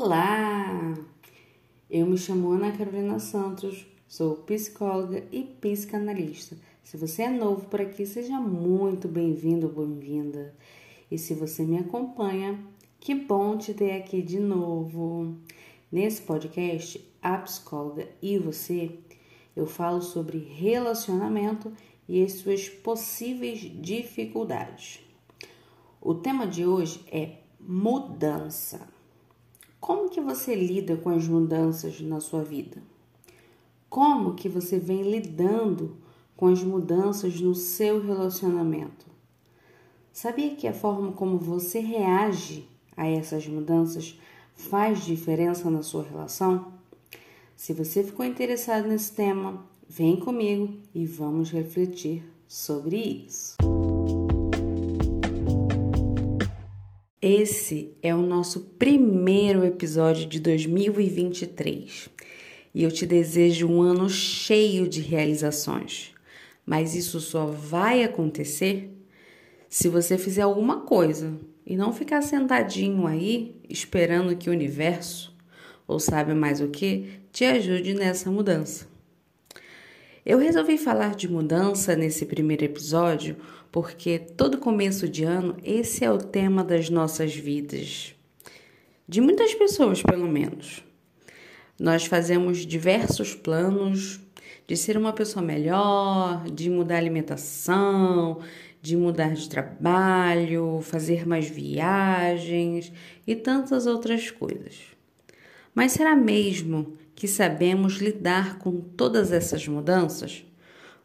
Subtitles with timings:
[0.00, 0.94] Olá!
[1.90, 6.56] Eu me chamo Ana Carolina Santos, sou psicóloga e psicanalista.
[6.84, 10.54] Se você é novo por aqui, seja muito bem-vindo ou bem-vinda.
[11.10, 12.64] E se você me acompanha,
[13.00, 15.34] que bom te ter aqui de novo.
[15.90, 19.00] Nesse podcast, A Psicóloga e Você,
[19.56, 21.72] eu falo sobre relacionamento
[22.08, 25.00] e as suas possíveis dificuldades.
[26.00, 28.96] O tema de hoje é mudança.
[29.88, 32.76] Como que você lida com as mudanças na sua vida?
[33.88, 35.96] Como que você vem lidando
[36.36, 39.06] com as mudanças no seu relacionamento?
[40.12, 44.20] Sabia que a forma como você reage a essas mudanças
[44.54, 46.70] faz diferença na sua relação?
[47.56, 53.56] Se você ficou interessado nesse tema, vem comigo e vamos refletir sobre isso.
[57.20, 62.08] Esse é o nosso primeiro episódio de 2023
[62.72, 66.12] e eu te desejo um ano cheio de realizações.
[66.64, 68.96] Mas isso só vai acontecer
[69.68, 75.36] se você fizer alguma coisa e não ficar sentadinho aí esperando que o universo,
[75.88, 78.86] ou sabe mais o que, te ajude nessa mudança.
[80.28, 83.34] Eu resolvi falar de mudança nesse primeiro episódio
[83.72, 88.14] porque todo começo de ano esse é o tema das nossas vidas.
[89.08, 90.84] De muitas pessoas, pelo menos.
[91.80, 94.20] Nós fazemos diversos planos
[94.66, 98.40] de ser uma pessoa melhor, de mudar a alimentação,
[98.82, 102.92] de mudar de trabalho, fazer mais viagens
[103.26, 104.97] e tantas outras coisas.
[105.78, 110.44] Mas será mesmo que sabemos lidar com todas essas mudanças?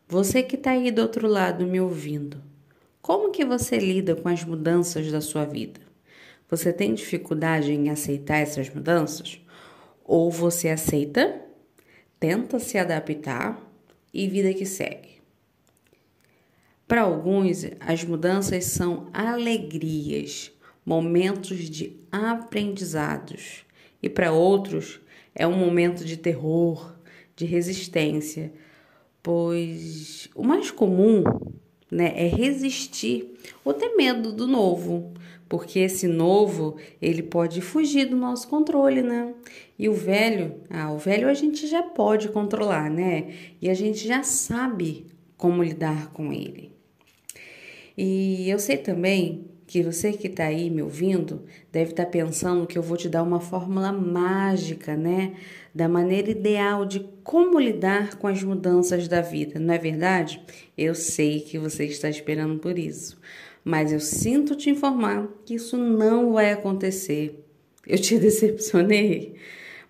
[0.08, 2.42] Você que está aí do outro lado me ouvindo,
[3.00, 5.80] como que você lida com as mudanças da sua vida?
[6.50, 9.40] Você tem dificuldade em aceitar essas mudanças?
[10.04, 11.40] Ou você aceita,
[12.20, 13.62] tenta se adaptar
[14.12, 15.22] e vida que segue?
[16.88, 20.52] Para alguns, as mudanças são alegrias,
[20.84, 23.66] momentos de aprendizados,
[24.04, 25.00] e para outros
[25.34, 26.96] é um momento de terror,
[27.36, 28.54] de resistência,
[29.24, 31.24] pois o mais comum
[31.94, 32.12] né?
[32.16, 35.14] É resistir ou ter medo do novo,
[35.48, 39.34] porque esse novo ele pode fugir do nosso controle, né?
[39.78, 43.32] E o velho, ah, o velho a gente já pode controlar, né?
[43.62, 45.06] E a gente já sabe
[45.38, 46.72] como lidar com ele.
[47.96, 51.42] E eu sei também que você que está aí me ouvindo
[51.72, 55.34] deve estar tá pensando que eu vou te dar uma fórmula mágica, né?
[55.74, 60.40] Da maneira ideal de como lidar com as mudanças da vida, não é verdade?
[60.78, 63.20] Eu sei que você está esperando por isso,
[63.66, 67.44] mas eu sinto te informar que isso não vai acontecer.
[67.88, 69.34] Eu te decepcionei,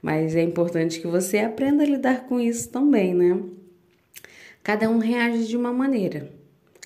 [0.01, 3.37] mas é importante que você aprenda a lidar com isso também, né?
[4.63, 6.31] Cada um reage de uma maneira,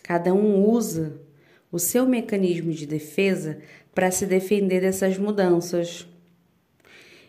[0.02, 1.27] cada um usa
[1.72, 3.60] o seu mecanismo de defesa
[3.94, 6.08] para se defender dessas mudanças.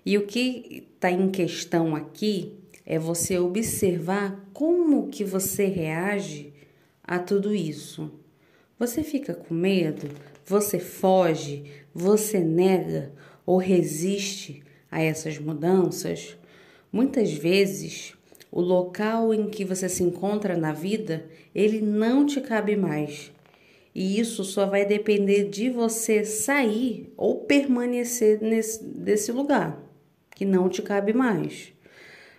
[0.05, 2.55] E o que está em questão aqui
[2.85, 6.53] é você observar como que você reage
[7.03, 8.11] a tudo isso.
[8.79, 10.09] Você fica com medo?
[10.47, 11.65] Você foge?
[11.93, 13.13] Você nega
[13.45, 16.37] ou resiste a essas mudanças?
[16.91, 18.15] Muitas vezes,
[18.51, 23.33] o local em que você se encontra na vida, ele não te cabe mais.
[23.99, 29.77] E isso só vai depender de você sair ou permanecer nesse desse lugar
[30.37, 31.73] que não te cabe mais.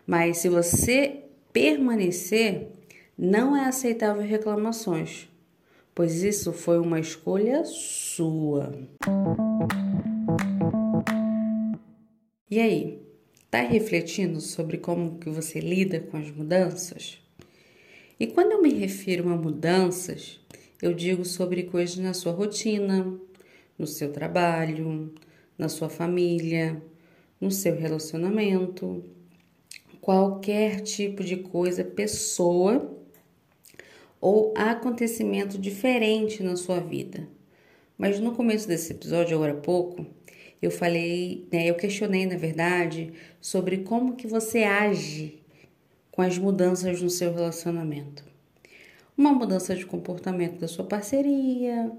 [0.08, 2.70] Mas se você permanecer,
[3.18, 5.28] não é aceitável reclamações,
[5.94, 8.72] pois isso foi uma escolha sua.
[12.50, 13.02] E aí,
[13.52, 17.22] tá refletindo sobre como que você lida com as mudanças?
[18.18, 20.40] E quando eu me refiro a mudanças,
[20.82, 23.20] eu digo sobre coisas na sua rotina,
[23.78, 25.14] no seu trabalho,
[25.58, 26.82] na sua família,
[27.40, 29.04] no seu relacionamento,
[30.00, 32.98] qualquer tipo de coisa, pessoa
[34.22, 37.28] ou acontecimento diferente na sua vida.
[37.98, 40.06] Mas no começo desse episódio, agora há pouco,
[40.62, 43.12] eu falei, né, eu questionei, na verdade,
[43.42, 45.42] sobre como que você age
[46.10, 48.29] com as mudanças no seu relacionamento
[49.20, 51.92] uma mudança de comportamento da sua parceria,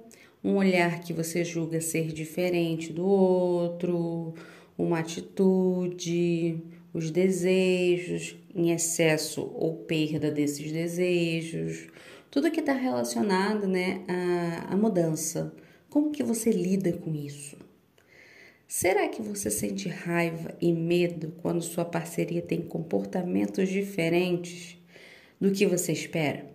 [0.43, 4.33] um olhar que você julga ser diferente do outro,
[4.79, 6.63] uma atitude,
[6.95, 11.89] os desejos em excesso ou perda desses desejos,
[12.31, 15.55] tudo que está relacionado né, à, à mudança.
[15.91, 17.59] Como que você lida com isso?
[18.67, 24.79] Será que você sente raiva e medo quando sua parceria tem comportamentos diferentes
[25.39, 26.50] do que você espera?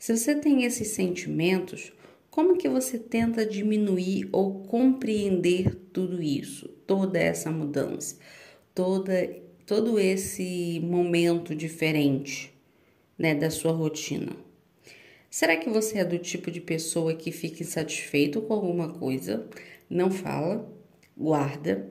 [0.00, 1.92] Se você tem esses sentimentos,
[2.30, 8.16] como que você tenta diminuir ou compreender tudo isso, toda essa mudança,
[8.74, 9.28] toda
[9.66, 12.50] todo esse momento diferente,
[13.18, 14.32] né, da sua rotina?
[15.28, 19.46] Será que você é do tipo de pessoa que fica insatisfeito com alguma coisa,
[19.88, 20.66] não fala,
[21.14, 21.86] guarda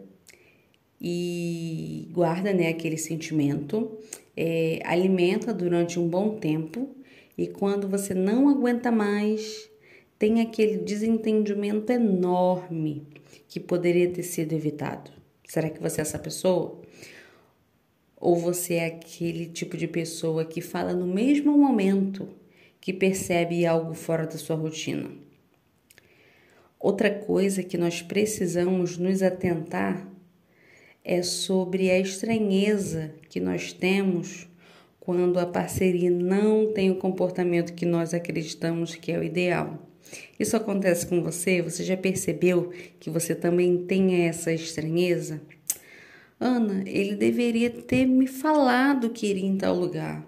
[1.00, 4.00] e guarda, né, aquele sentimento,
[4.36, 6.96] é, alimenta durante um bom tempo
[7.40, 9.70] e quando você não aguenta mais,
[10.18, 13.08] tem aquele desentendimento enorme
[13.48, 15.10] que poderia ter sido evitado.
[15.48, 16.82] Será que você é essa pessoa?
[18.18, 22.28] Ou você é aquele tipo de pessoa que fala no mesmo momento
[22.82, 25.10] que percebe algo fora da sua rotina?
[26.78, 30.06] Outra coisa que nós precisamos nos atentar
[31.06, 34.49] é sobre a estranheza que nós temos
[35.00, 39.80] quando a parceria não tem o comportamento que nós acreditamos que é o ideal.
[40.40, 41.62] Isso acontece com você?
[41.62, 45.42] Você já percebeu que você também tem essa estranheza?
[46.40, 50.26] Ana, ele deveria ter me falado que iria em tal lugar.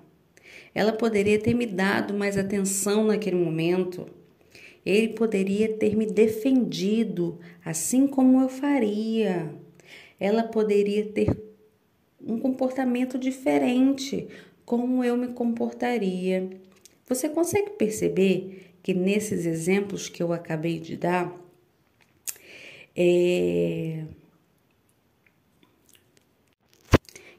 [0.74, 4.06] Ela poderia ter me dado mais atenção naquele momento.
[4.86, 9.54] Ele poderia ter me defendido, assim como eu faria.
[10.20, 11.30] Ela poderia ter
[12.26, 14.28] um comportamento diferente,
[14.66, 16.50] como eu me comportaria.
[17.08, 21.36] Você consegue perceber que nesses exemplos que eu acabei de dar,
[22.96, 24.04] é,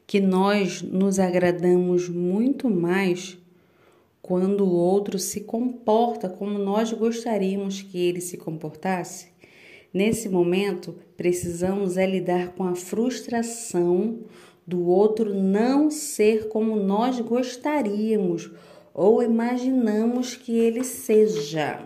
[0.05, 3.37] que nós nos agradamos muito mais
[4.21, 9.33] quando o outro se comporta como nós gostaríamos que ele se comportasse.
[9.93, 14.21] Nesse momento, precisamos é lidar com a frustração
[14.65, 18.51] do outro não ser como nós gostaríamos
[18.93, 21.83] ou imaginamos que ele seja.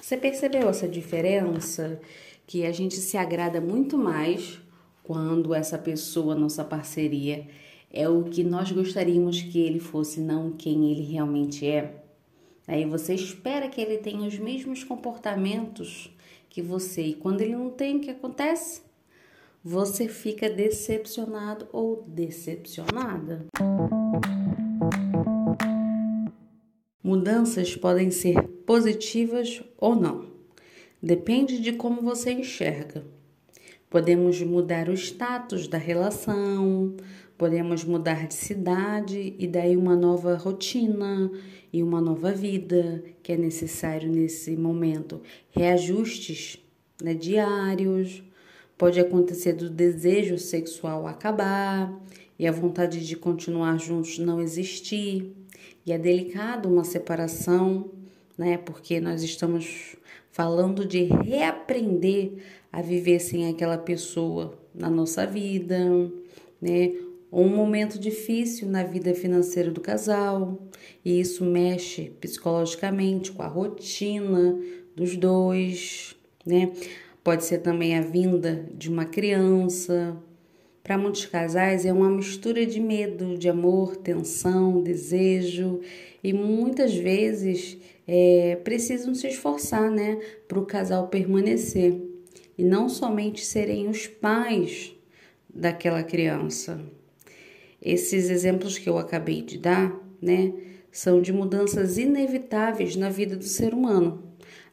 [0.00, 2.00] Você percebeu essa diferença?
[2.46, 4.60] Que a gente se agrada muito mais
[5.02, 7.46] quando essa pessoa, nossa parceria,
[7.92, 12.02] é o que nós gostaríamos que ele fosse, não quem ele realmente é.
[12.66, 16.10] Aí você espera que ele tenha os mesmos comportamentos
[16.48, 18.85] que você, e quando ele não tem, o que acontece?
[19.68, 23.46] Você fica decepcionado ou decepcionada.
[27.02, 30.30] Mudanças podem ser positivas ou não.
[31.02, 33.04] Depende de como você enxerga.
[33.90, 36.94] Podemos mudar o status da relação,
[37.36, 41.28] podemos mudar de cidade e daí uma nova rotina
[41.72, 45.20] e uma nova vida que é necessário nesse momento.
[45.50, 46.64] Reajustes
[47.02, 48.25] né, diários.
[48.78, 51.92] Pode acontecer do desejo sexual acabar
[52.38, 55.32] e a vontade de continuar juntos não existir.
[55.84, 57.90] E é delicado uma separação,
[58.36, 58.58] né?
[58.58, 59.96] Porque nós estamos
[60.30, 62.34] falando de reaprender
[62.70, 65.78] a viver sem aquela pessoa na nossa vida,
[66.60, 66.92] né?
[67.32, 70.58] um momento difícil na vida financeira do casal,
[71.04, 74.58] e isso mexe psicologicamente com a rotina
[74.94, 76.72] dos dois, né?
[77.26, 80.16] Pode ser também a vinda de uma criança,
[80.80, 85.80] para muitos casais é uma mistura de medo, de amor, tensão, desejo
[86.22, 92.00] e muitas vezes é, precisam se esforçar, né, para o casal permanecer
[92.56, 94.94] e não somente serem os pais
[95.52, 96.80] daquela criança.
[97.82, 100.52] Esses exemplos que eu acabei de dar, né,
[100.92, 104.25] são de mudanças inevitáveis na vida do ser humano.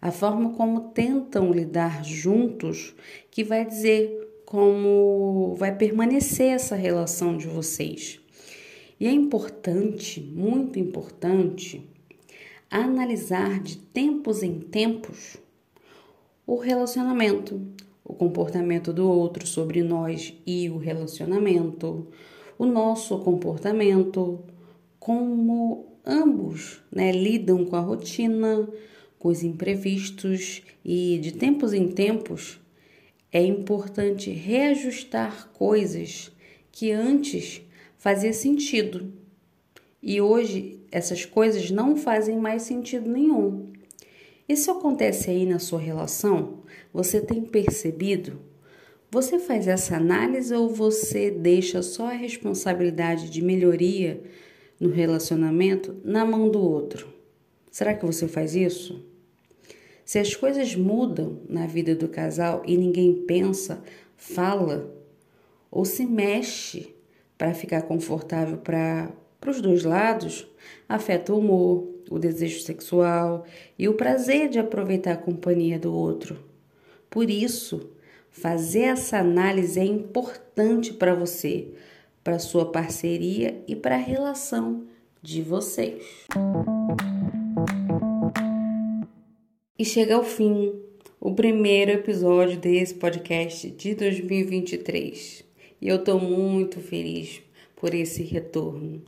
[0.03, 2.93] A forma como tentam lidar juntos
[3.31, 8.19] que vai dizer como vai permanecer essa relação de vocês.
[8.99, 11.89] E é importante, muito importante,
[12.69, 15.37] analisar de tempos em tempos
[16.45, 17.61] o relacionamento,
[18.03, 22.09] o comportamento do outro sobre nós e o relacionamento,
[22.59, 24.43] o nosso comportamento,
[24.99, 28.67] como ambos né, lidam com a rotina,
[29.23, 32.59] com os imprevistos e de tempos em tempos
[33.31, 36.29] é importante reajustar coisas
[36.73, 37.61] que antes
[37.97, 39.13] fazia sentido
[40.01, 43.71] e hoje essas coisas não fazem mais sentido nenhum.
[44.47, 46.61] Isso acontece aí na sua relação?
[46.91, 48.41] Você tem percebido?
[49.09, 54.21] Você faz essa análise ou você deixa só a responsabilidade de melhoria
[54.77, 57.07] no relacionamento na mão do outro?
[57.71, 59.12] Será que você faz isso?
[60.05, 63.81] Se as coisas mudam na vida do casal e ninguém pensa,
[64.17, 64.93] fala
[65.71, 66.93] ou se mexe
[67.37, 69.11] para ficar confortável para
[69.47, 70.47] os dois lados,
[70.87, 73.45] afeta o humor, o desejo sexual
[73.77, 76.37] e o prazer de aproveitar a companhia do outro.
[77.09, 77.89] Por isso,
[78.29, 81.67] fazer essa análise é importante para você,
[82.23, 84.83] para sua parceria e para a relação
[85.21, 86.03] de vocês.
[89.77, 90.71] E chega ao fim
[91.19, 95.43] o primeiro episódio desse podcast de 2023.
[95.81, 97.41] E eu estou muito feliz
[97.75, 99.01] por esse retorno.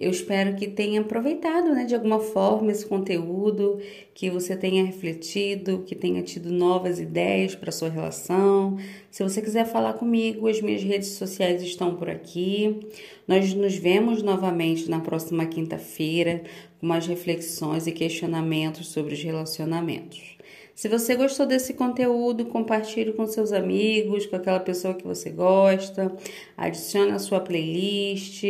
[0.00, 3.78] Eu espero que tenha aproveitado né, de alguma forma esse conteúdo,
[4.14, 8.78] que você tenha refletido, que tenha tido novas ideias para sua relação.
[9.10, 12.80] Se você quiser falar comigo, as minhas redes sociais estão por aqui.
[13.28, 16.44] Nós nos vemos novamente na próxima quinta-feira
[16.80, 20.38] com mais reflexões e questionamentos sobre os relacionamentos.
[20.80, 26.10] Se você gostou desse conteúdo, compartilhe com seus amigos, com aquela pessoa que você gosta,
[26.56, 28.42] adicione a sua playlist,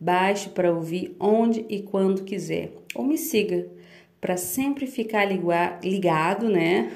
[0.00, 2.72] baixe para ouvir onde e quando quiser.
[2.94, 3.66] Ou me siga
[4.18, 6.90] para sempre ficar ligado, né?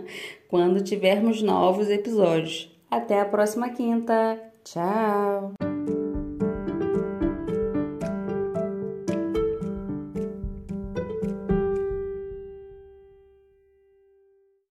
[0.46, 2.70] quando tivermos novos episódios.
[2.90, 4.38] Até a próxima quinta.
[4.62, 5.73] Tchau!